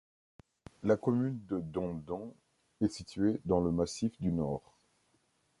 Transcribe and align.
La 0.81 0.97
commune 0.97 1.37
de 1.45 1.59
Dondon 1.59 2.33
est 2.81 2.87
située 2.87 3.39
dans 3.45 3.59
le 3.59 3.71
massif 3.71 4.19
du 4.19 4.31
Nord. 4.31 4.79